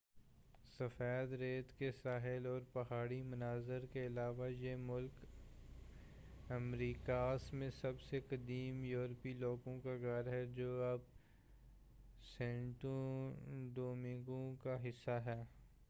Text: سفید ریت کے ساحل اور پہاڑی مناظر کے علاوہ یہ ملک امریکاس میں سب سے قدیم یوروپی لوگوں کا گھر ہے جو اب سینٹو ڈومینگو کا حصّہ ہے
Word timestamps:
سفید 0.77 1.33
ریت 1.33 1.71
کے 1.79 1.91
ساحل 1.91 2.45
اور 2.45 2.61
پہاڑی 2.73 3.21
مناظر 3.23 3.85
کے 3.85 4.05
علاوہ 4.07 4.49
یہ 4.51 4.75
ملک 4.79 5.25
امریکاس 6.49 7.51
میں 7.53 7.69
سب 7.71 8.01
سے 8.01 8.19
قدیم 8.29 8.83
یوروپی 8.83 9.33
لوگوں 9.33 9.79
کا 9.79 9.95
گھر 9.97 10.27
ہے 10.27 10.45
جو 10.55 10.71
اب 10.83 11.01
سینٹو 12.27 12.97
ڈومینگو 13.75 14.43
کا 14.63 14.77
حصّہ 14.83 15.19
ہے 15.25 15.41